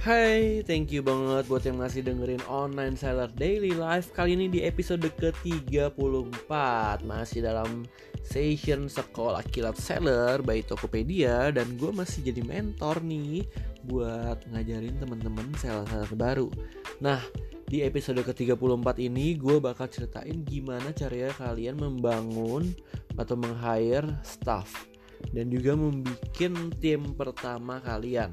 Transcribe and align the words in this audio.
Hai, 0.00 0.64
thank 0.64 0.96
you 0.96 1.04
banget 1.04 1.44
buat 1.44 1.60
yang 1.60 1.76
masih 1.76 2.00
dengerin 2.00 2.40
Online 2.48 2.96
Seller 2.96 3.28
Daily 3.36 3.76
Life 3.76 4.16
Kali 4.16 4.32
ini 4.32 4.48
di 4.48 4.64
episode 4.64 5.04
ke-34. 5.04 6.48
Masih 7.04 7.44
dalam 7.44 7.84
session 8.24 8.88
sekolah 8.88 9.44
kilat 9.52 9.76
seller 9.76 10.40
by 10.40 10.64
Tokopedia 10.64 11.52
Dan 11.52 11.76
gue 11.76 11.92
masih 11.92 12.32
jadi 12.32 12.40
mentor 12.40 13.04
nih 13.04 13.44
Buat 13.84 14.48
ngajarin 14.48 14.96
temen-temen 14.96 15.52
seller-seller 15.60 16.16
baru 16.16 16.48
Nah, 17.04 17.20
di 17.68 17.84
episode 17.84 18.24
ke-34 18.24 19.04
ini 19.04 19.36
gue 19.36 19.60
bakal 19.60 19.84
ceritain 19.92 20.48
gimana 20.48 20.96
caranya 20.96 21.28
kalian 21.36 21.76
membangun 21.76 22.72
atau 23.20 23.36
meng-hire 23.36 24.08
staff 24.24 24.88
dan 25.36 25.52
juga 25.52 25.76
membuat 25.76 26.24
tim 26.80 27.12
pertama 27.12 27.76
kalian 27.84 28.32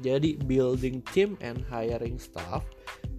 jadi 0.00 0.36
building 0.44 1.00
team 1.12 1.38
and 1.40 1.60
hiring 1.68 2.20
staff 2.20 2.64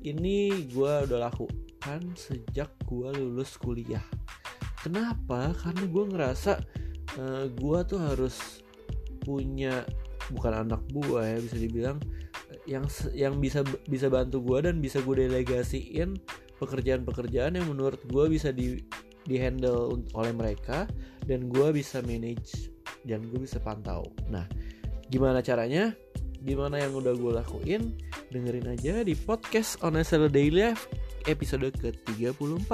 ini 0.05 0.67
gue 0.71 0.93
udah 1.09 1.29
lakukan 1.29 2.01
sejak 2.15 2.71
gue 2.87 3.09
lulus 3.17 3.59
kuliah. 3.59 4.03
Kenapa? 4.79 5.51
Karena 5.57 5.83
gue 5.83 6.05
ngerasa 6.07 6.53
uh, 7.17 7.21
eh, 7.21 7.45
gue 7.51 7.79
tuh 7.83 7.99
harus 7.99 8.63
punya 9.25 9.83
bukan 10.31 10.67
anak 10.67 10.83
buah 10.91 11.35
ya 11.35 11.37
bisa 11.39 11.57
dibilang 11.59 11.97
yang 12.67 12.83
yang 13.15 13.39
bisa 13.39 13.63
bisa 13.87 14.11
bantu 14.11 14.43
gue 14.43 14.67
dan 14.67 14.83
bisa 14.83 14.99
gue 14.99 15.27
delegasiin 15.27 16.19
pekerjaan-pekerjaan 16.59 17.55
yang 17.55 17.67
menurut 17.67 17.99
gue 18.07 18.25
bisa 18.27 18.51
di 18.51 18.79
di 19.27 19.35
handle 19.35 20.03
oleh 20.15 20.31
mereka 20.31 20.87
dan 21.27 21.51
gue 21.51 21.67
bisa 21.75 21.99
manage 22.03 22.71
dan 23.03 23.23
gue 23.27 23.43
bisa 23.43 23.59
pantau. 23.59 24.07
Nah, 24.31 24.47
gimana 25.11 25.43
caranya? 25.43 25.91
Gimana 26.47 26.79
yang 26.79 26.95
udah 26.95 27.11
gue 27.11 27.31
lakuin 27.43 27.91
dengerin 28.31 28.71
aja 28.71 29.03
di 29.03 29.19
podcast 29.19 29.75
Honest 29.83 30.15
Daily 30.31 30.71
Life 30.71 30.87
episode 31.27 31.75
ke-34 31.75 32.71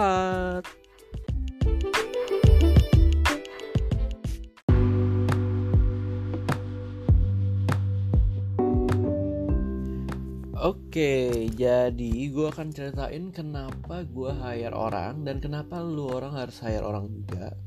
Oke, 10.63 11.49
jadi 11.57 12.13
gue 12.29 12.47
akan 12.53 12.69
ceritain 12.69 13.33
kenapa 13.33 14.05
gue 14.05 14.31
hire 14.37 14.77
orang 14.77 15.25
dan 15.25 15.41
kenapa 15.41 15.81
lu 15.81 16.13
orang 16.13 16.37
harus 16.37 16.61
hire 16.61 16.85
orang 16.85 17.09
juga. 17.09 17.57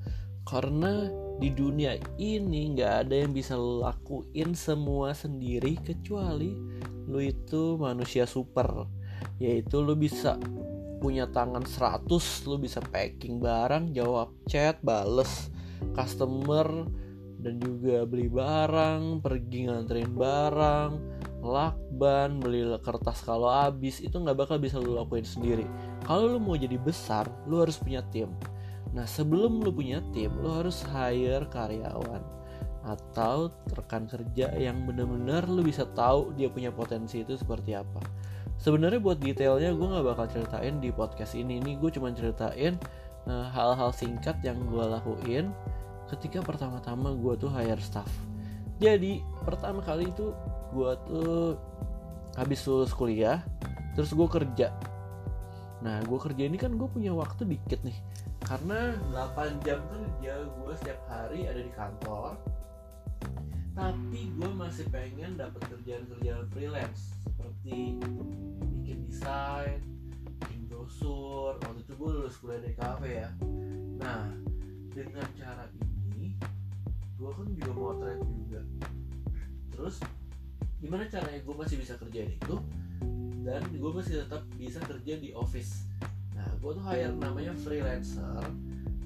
Karena 0.46 1.10
di 1.42 1.50
dunia 1.50 1.98
ini 2.16 2.72
nggak 2.72 2.94
ada 3.04 3.14
yang 3.26 3.34
bisa 3.34 3.58
lo 4.06 4.22
lakuin 4.22 4.54
semua 4.54 5.10
sendiri 5.10 5.74
kecuali 5.82 6.54
lu 7.06 7.18
itu 7.18 7.74
manusia 7.78 8.26
super. 8.26 8.86
Yaitu 9.38 9.82
lu 9.82 9.98
bisa 9.98 10.38
punya 11.02 11.28
tangan 11.28 11.66
100 11.66 12.08
lu 12.48 12.56
bisa 12.56 12.80
packing 12.80 13.42
barang 13.42 13.92
jawab 13.92 14.32
chat 14.48 14.80
bales 14.80 15.52
customer 15.92 16.88
dan 17.36 17.60
juga 17.60 18.08
beli 18.08 18.32
barang 18.32 19.20
pergi 19.20 19.68
nganterin 19.68 20.16
barang 20.16 20.90
lakban 21.44 22.40
beli 22.40 22.64
kertas 22.82 23.22
kalau 23.22 23.50
habis. 23.50 23.98
Itu 23.98 24.22
nggak 24.22 24.46
bakal 24.46 24.56
bisa 24.62 24.78
lu 24.78 24.96
lakuin 24.96 25.26
sendiri. 25.26 25.66
Kalau 26.06 26.30
lu 26.30 26.38
mau 26.38 26.54
jadi 26.54 26.78
besar 26.78 27.26
lu 27.50 27.58
harus 27.58 27.76
punya 27.78 28.02
tim. 28.10 28.30
Nah 28.94 29.04
sebelum 29.04 29.60
lu 29.60 29.74
punya 29.74 30.00
tim, 30.16 30.32
lu 30.40 30.48
harus 30.48 30.80
hire 30.88 31.44
karyawan 31.52 32.36
atau 32.86 33.50
rekan 33.74 34.06
kerja 34.06 34.54
yang 34.54 34.86
bener-bener 34.86 35.42
lu 35.50 35.66
bisa 35.66 35.82
tahu 35.98 36.30
dia 36.38 36.46
punya 36.46 36.70
potensi 36.70 37.26
itu 37.26 37.34
seperti 37.34 37.74
apa. 37.74 37.98
Sebenarnya 38.62 39.02
buat 39.02 39.18
detailnya 39.18 39.74
gue 39.74 39.86
nggak 39.90 40.06
bakal 40.06 40.26
ceritain 40.30 40.78
di 40.78 40.94
podcast 40.94 41.34
ini. 41.34 41.58
Ini 41.58 41.82
gue 41.82 41.90
cuma 41.90 42.14
ceritain 42.14 42.78
eh, 43.26 43.46
hal-hal 43.50 43.90
singkat 43.90 44.38
yang 44.46 44.56
gue 44.70 44.84
lakuin 44.86 45.50
ketika 46.14 46.40
pertama-tama 46.40 47.12
gue 47.18 47.34
tuh 47.34 47.50
hire 47.50 47.82
staff. 47.82 48.08
Jadi 48.78 49.20
pertama 49.42 49.82
kali 49.82 50.08
itu 50.08 50.30
gue 50.70 50.92
tuh 51.10 51.58
habis 52.38 52.62
lulus 52.70 52.94
kuliah, 52.94 53.42
terus 53.98 54.14
gue 54.14 54.28
kerja. 54.30 54.70
Nah 55.82 56.00
gue 56.06 56.18
kerja 56.22 56.42
ini 56.46 56.56
kan 56.56 56.78
gue 56.78 56.88
punya 56.88 57.10
waktu 57.12 57.44
dikit 57.44 57.82
nih 57.82 57.98
karena 58.46 58.94
8 59.10 59.66
jam 59.66 59.82
kerja 59.90 60.32
gue 60.46 60.72
setiap 60.78 61.00
hari 61.10 61.50
ada 61.50 61.58
di 61.58 61.72
kantor 61.74 62.38
tapi 63.76 64.32
gue 64.32 64.50
masih 64.56 64.88
pengen 64.88 65.36
dapat 65.36 65.60
kerjaan-kerjaan 65.68 66.48
freelance 66.48 67.12
seperti 67.28 68.00
bikin 68.72 69.04
desain 69.04 69.84
bikin 70.40 70.64
brosur. 70.64 71.60
Waktu 71.60 71.84
itu 71.84 71.92
gue 71.92 72.10
lulus 72.16 72.40
kuliah 72.40 72.64
di 72.64 72.72
kafe 72.72 73.20
ya. 73.20 73.28
Nah 74.00 74.32
dengan 74.96 75.28
cara 75.36 75.68
ini 75.76 76.32
gue 77.20 77.28
kan 77.28 77.46
juga 77.52 77.70
mau 77.76 77.92
motret 77.92 78.16
juga. 78.24 78.60
Terus 79.76 80.00
gimana 80.80 81.04
caranya 81.12 81.40
gue 81.44 81.54
masih 81.60 81.76
bisa 81.76 82.00
kerja 82.00 82.20
itu? 82.32 82.56
Dan 83.44 83.60
gue 83.76 83.92
masih 83.92 84.24
tetap 84.24 84.42
bisa 84.56 84.80
kerja 84.88 85.20
di 85.20 85.36
office. 85.36 85.84
Gue 86.64 86.72
tuh 86.72 86.84
hire 86.88 87.12
namanya 87.12 87.52
freelancer 87.60 88.40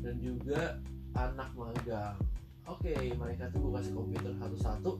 dan 0.00 0.14
juga 0.22 0.78
anak 1.18 1.50
magang 1.58 2.14
oke 2.70 2.86
okay, 2.86 3.10
mereka 3.18 3.50
tuh 3.50 3.66
gue 3.66 3.72
kasih 3.82 3.92
komputer 3.98 4.32
satu-satu. 4.38 4.92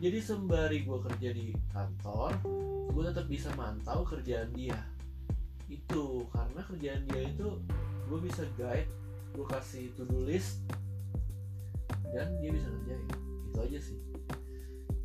Jadi 0.00 0.18
sembari 0.20 0.84
gue 0.84 0.98
kerja 1.00 1.28
di 1.32 1.56
kantor 1.72 2.30
gue 2.94 3.02
tetap 3.08 3.26
bisa 3.26 3.48
mantau 3.56 4.04
kerjaan 4.04 4.52
dia. 4.52 4.76
Itu 5.66 6.28
karena 6.28 6.60
kerjaan 6.68 7.08
dia 7.08 7.22
itu 7.24 7.48
gue 8.04 8.18
bisa 8.20 8.44
guide 8.60 8.92
gue 9.34 9.46
kasih 9.50 9.90
to 9.98 10.06
do 10.06 10.22
list 10.22 10.62
dan 12.12 12.28
dia 12.44 12.52
bisa 12.52 12.68
ngerjain. 12.68 13.08
Itu 13.48 13.58
aja 13.58 13.78
sih. 13.80 13.98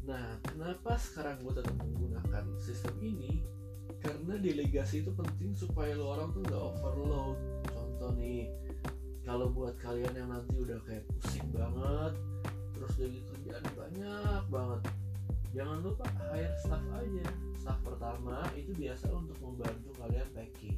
Nah 0.03 0.37
kenapa 0.43 0.99
sekarang 0.99 1.39
gue 1.41 1.53
tetap 1.55 1.75
menggunakan 1.79 2.43
sistem 2.59 2.99
ini? 2.99 3.41
Karena 3.99 4.39
delegasi 4.39 5.03
itu 5.03 5.11
penting 5.15 5.55
supaya 5.55 5.95
lo 5.95 6.13
orang 6.13 6.35
tuh 6.35 6.43
nggak 6.43 6.63
overload. 6.75 7.39
Contoh 7.71 8.11
nih 8.19 8.51
kalau 9.27 9.51
buat 9.51 9.75
kalian 9.79 10.13
yang 10.15 10.29
nanti 10.31 10.55
udah 10.59 10.79
kayak 10.87 11.05
pusing 11.09 11.47
banget 11.51 12.13
terus 12.75 12.93
dari 12.95 13.19
kerjaan 13.27 13.65
banyak 13.75 14.43
banget 14.47 14.81
jangan 15.49 15.81
lupa 15.81 16.05
hire 16.29 16.55
staff 16.61 16.83
aja. 16.93 17.27
Staff 17.57 17.79
pertama 17.81 18.45
itu 18.53 18.71
biasa 18.77 19.09
untuk 19.09 19.37
membantu 19.41 19.89
kalian 19.97 20.27
packing. 20.33 20.77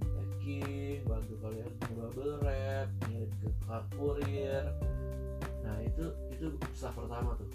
Packing 0.00 1.02
bantu 1.04 1.34
kalian 1.42 1.70
bubble 1.90 2.38
wrap 2.42 2.88
ngirim 3.10 3.32
ke 3.34 3.78
kurir. 3.98 4.64
Nah 5.66 5.76
itu 5.82 6.04
itu 6.30 6.46
staff 6.70 6.94
pertama 6.94 7.34
tuh. 7.34 7.50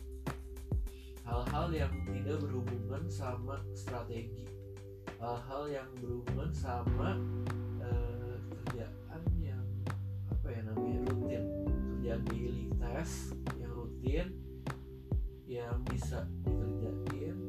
Hal-hal 1.23 1.71
yang 1.71 1.93
tidak 2.11 2.43
berhubungan 2.43 3.07
sama 3.07 3.63
strategi. 3.71 4.43
Hal-hal 5.21 5.63
yang 5.71 5.89
berhubungan 6.01 6.51
sama 6.51 7.15
uh, 7.79 8.35
kerjaan 8.51 8.91
kerjaan 12.11 12.27
daily 12.27 12.67
task 12.75 13.31
yang 13.55 13.71
rutin 13.71 14.27
yang 15.47 15.79
bisa 15.87 16.27
dikerjain 16.43 17.39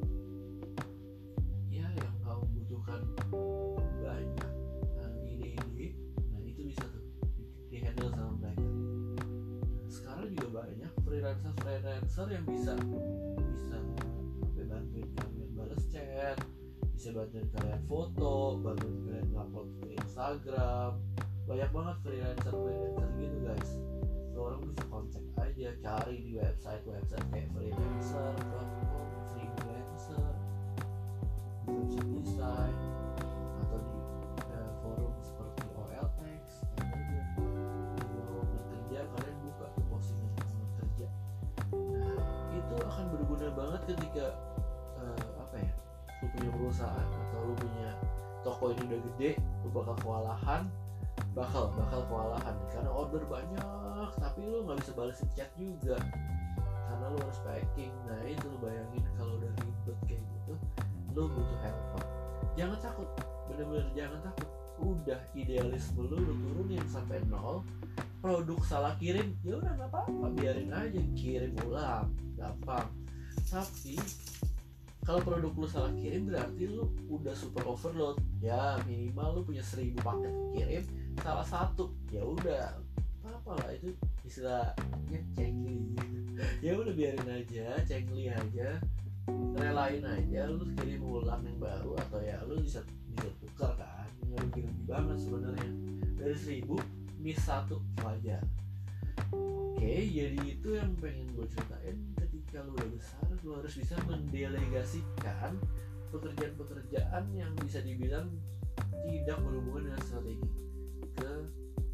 ya 1.67 1.91
yang 1.91 2.15
kau 2.23 2.47
butuhkan 2.47 3.03
banyak. 3.99 4.53
Nah, 5.03 5.11
ide-ide 5.27 5.99
nah 6.31 6.39
itu 6.47 6.71
bisa 6.71 6.87
tuh 6.87 7.03
di, 7.75 7.83
handle 7.83 8.15
sama 8.15 8.39
mereka. 8.39 8.63
Nah, 8.63 9.91
sekarang 9.91 10.31
juga 10.31 10.49
banyak 10.63 10.93
freelancer 11.03 11.53
freelancer 11.59 12.27
yang 12.31 12.47
bisa 12.47 12.73
bisa 13.35 13.77
apa 13.83 14.59
ya, 14.63 14.65
bantuin 14.71 15.11
kalian 15.11 15.51
balas 15.59 15.83
chat 15.91 16.39
bisa 16.95 17.11
bantuin 17.11 17.51
kalian 17.51 17.83
foto 17.91 18.63
bantuin 18.63 18.95
kalian 19.11 19.27
upload 19.35 19.75
ke 19.83 19.91
Instagram. 19.99 21.03
Banyak 21.51 21.71
banget 21.75 21.97
freelancer 22.07 22.55
freelancer 22.55 23.11
gitu 23.19 23.39
guys 23.43 23.73
orang 24.39 24.61
bisa 24.65 24.85
kontak 24.89 25.25
aja 25.41 25.69
cari 25.83 26.17
di 26.25 26.31
website 26.39 26.85
website 26.89 27.27
kayak 27.33 27.49
freelancer.com 27.53 29.07
freelancer 29.33 30.27
website 31.69 32.11
design 32.23 32.77
atau 33.67 33.79
di 33.81 33.99
uh, 34.49 34.71
forum 34.81 35.15
seperti 35.21 35.65
OLX 35.77 36.45
mau 38.23 38.45
kerja 38.49 39.01
kalian 39.05 39.37
buka 39.45 39.67
tuh 39.77 39.85
postingan 39.93 40.31
lowongan 40.37 40.71
kerja. 40.81 41.09
Nah 41.73 42.19
itu 42.57 42.75
akan 42.81 43.05
berguna 43.13 43.49
banget 43.53 43.81
ketika 43.93 44.27
punya 46.33 46.51
perusahaan 46.59 47.09
atau 47.29 47.41
lu 47.45 47.55
punya 47.55 47.91
toko 48.43 48.73
ini 48.73 48.83
udah 48.89 49.01
gede 49.13 49.31
lu 49.63 49.69
bakal 49.71 49.95
kewalahan 50.01 50.63
bakal 51.33 51.73
bakal 51.77 52.01
kewalahan. 52.09 52.57
Karena 52.73 52.91
order 52.93 53.25
banyak 53.29 54.11
tapi 54.21 54.45
lu 54.45 54.65
nggak 54.69 54.79
bisa 54.85 54.93
balesin 54.97 55.29
chat 55.33 55.51
juga. 55.57 55.97
Karena 56.61 57.05
lu 57.13 57.19
harus 57.21 57.41
packing. 57.45 57.93
Nah 58.05 58.21
itu 58.29 58.45
lu 58.49 58.59
bayangin 58.61 59.05
kalau 59.17 59.41
udah 59.41 59.53
ribet 59.61 59.99
kayak 60.09 60.23
gitu 60.23 60.55
lu 61.13 61.29
butuh 61.29 61.59
handphone. 61.61 62.09
Jangan 62.57 62.79
takut 62.81 63.09
bener-bener 63.49 63.89
jangan 63.97 64.21
takut. 64.25 64.49
Udah 64.83 65.21
idealisme 65.37 66.05
lu 66.09 66.17
lu 66.19 66.35
turunin 66.35 66.85
sampai 66.91 67.23
nol 67.31 67.63
produk 68.23 68.61
salah 68.63 68.95
kirim 69.03 69.35
ya 69.43 69.59
udah 69.59 69.73
nggak 69.79 69.91
apa-apa 69.91 70.27
biarin 70.37 70.73
aja. 70.73 71.01
Kirim 71.17 71.53
ulang 71.65 72.13
gampang. 72.37 72.89
Tapi 73.49 73.97
kalau 75.03 75.21
produk 75.23 75.53
lu 75.55 75.67
salah 75.67 75.93
kirim 75.99 76.31
berarti 76.31 76.71
lu 76.71 76.87
udah 77.11 77.35
super 77.35 77.67
overload. 77.67 78.23
Ya 78.39 78.79
minimal 78.87 79.39
lu 79.39 79.41
punya 79.43 79.63
seribu 79.63 79.99
paket 80.03 80.33
kirim 80.55 80.83
salah 81.19 81.47
satu. 81.47 81.91
Ya 82.15 82.23
udah 82.23 82.79
apa 83.23 83.53
lah 83.59 83.71
itu 83.75 83.95
istilahnya 84.27 85.19
cengli 85.35 85.95
ya 86.67 86.75
udah 86.79 86.93
biarin 86.95 87.29
aja 87.29 87.83
cengli 87.83 88.31
aja. 88.31 88.79
Relain 89.59 90.03
aja 90.03 90.41
lu 90.51 90.67
kirim 90.79 91.03
ulang 91.03 91.43
yang 91.47 91.59
baru 91.59 91.95
atau 91.99 92.19
ya 92.23 92.39
lu 92.47 92.63
bisa 92.63 92.83
bisa 93.15 93.31
tukar 93.43 93.75
kan? 93.75 94.07
Nggak 94.27 94.39
rugi 94.49 94.61
rugi 94.67 94.85
banget 94.87 95.19
sebenarnya. 95.19 95.71
Dari 96.19 96.37
seribu 96.39 96.79
miss 97.23 97.39
satu 97.43 97.79
wajar 98.03 98.43
oke 99.83 99.95
jadi 100.11 100.39
itu 100.43 100.69
yang 100.75 100.91
pengen 100.99 101.27
gue 101.39 101.47
ceritain 101.51 101.97
ketika 102.53 102.69
lu 102.69 102.77
udah 102.77 102.91
besar 102.93 103.25
lu 103.49 103.51
harus 103.57 103.75
bisa 103.81 103.97
mendelegasikan 104.05 105.57
pekerjaan-pekerjaan 106.13 107.25
yang 107.33 107.49
bisa 107.57 107.81
dibilang 107.81 108.29
tidak 109.09 109.41
berhubungan 109.41 109.89
dengan 109.89 110.03
strategi 110.05 110.53
ke 111.17 111.33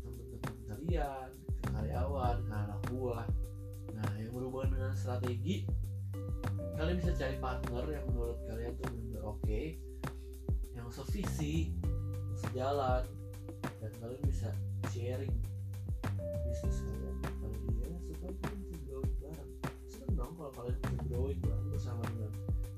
teman-teman 0.02 0.58
kalian 0.66 1.30
ke 1.62 1.62
karyawan 1.62 2.36
ke 2.42 2.54
anak 2.58 2.80
buah. 2.90 3.26
Nah 4.02 4.10
yang 4.18 4.34
berhubungan 4.34 4.74
dengan 4.74 4.92
strategi 4.98 5.62
kalian 6.74 6.98
bisa 6.98 7.14
cari 7.14 7.38
partner 7.38 7.84
yang 7.94 8.04
menurut 8.10 8.42
kalian 8.50 8.74
tuh 8.82 8.90
benar 8.90 9.22
oke 9.30 9.62
yang 10.74 10.90
sevisi 10.90 11.70
yang 12.02 12.34
sejalan 12.34 13.06
dan 13.62 13.92
kalian 14.02 14.22
bisa 14.26 14.50
sharing 14.90 15.38
bisnis 16.50 16.82
kalian. 16.82 17.14
Kalau 17.22 17.58
dia 17.78 17.94
supaya 18.10 18.34
kalian 18.42 18.77
kalau 20.38 20.54
kalian 20.54 20.78
bisa 20.78 20.96
growing 21.10 21.40
bareng 21.42 21.68
bersama 21.74 22.02
dengan 22.14 22.32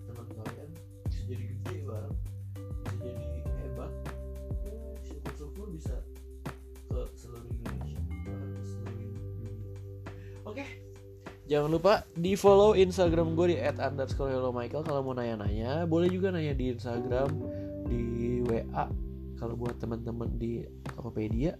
teman 0.09 0.27
kalian 0.33 0.71
bisa 1.05 1.23
jadi 1.29 1.45
gede 1.45 1.77
bareng 1.85 2.17
bisa 2.81 2.97
jadi 3.05 3.27
hebat 3.61 3.93
ya 4.65 4.73
syukur-syukur 5.05 5.67
bisa 5.77 5.97
ke 6.89 7.01
seluruh 7.21 7.53
Indonesia 7.53 8.01
ke 8.25 8.35
seluruh 8.65 8.97
dunia 8.97 9.77
oke 10.49 10.67
Jangan 11.51 11.67
lupa 11.67 12.07
di 12.15 12.39
follow 12.39 12.79
Instagram 12.79 13.35
gue 13.35 13.47
di 13.51 13.57
@underscore_hello_michael 13.59 14.87
kalau 14.87 15.03
mau 15.03 15.19
nanya-nanya. 15.19 15.83
Boleh 15.83 16.07
juga 16.07 16.31
nanya 16.31 16.55
di 16.55 16.71
Instagram, 16.71 17.27
di 17.91 18.39
WA. 18.47 18.87
Kalau 19.35 19.59
buat 19.59 19.75
teman-teman 19.83 20.31
di 20.39 20.63
Tokopedia, 20.87 21.59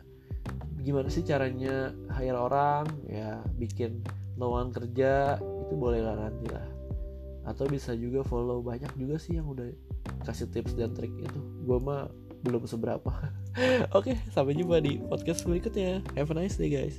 gimana 0.79 1.11
sih 1.11 1.27
caranya 1.27 1.91
hire 2.07 2.39
orang 2.39 2.87
ya 3.11 3.43
bikin 3.59 3.99
lowongan 4.39 4.71
kerja 4.71 5.43
itu 5.71 5.79
boleh 5.79 6.03
lah 6.03 6.19
nanti 6.19 6.51
lah. 6.51 6.67
Atau 7.47 7.71
bisa 7.71 7.95
juga 7.95 8.27
follow 8.27 8.59
banyak 8.59 8.91
juga 8.99 9.23
sih 9.23 9.39
yang 9.39 9.47
udah 9.47 9.71
kasih 10.27 10.51
tips 10.51 10.75
dan 10.75 10.91
trik 10.91 11.15
itu. 11.15 11.41
Gue 11.63 11.79
mah 11.79 12.11
belum 12.43 12.67
seberapa. 12.67 13.15
Oke 13.97 14.19
sampai 14.35 14.59
jumpa 14.59 14.83
di 14.83 14.99
podcast 14.99 15.47
berikutnya. 15.47 16.03
Have 16.19 16.35
a 16.35 16.35
nice 16.35 16.59
day 16.59 16.75
guys 16.75 16.99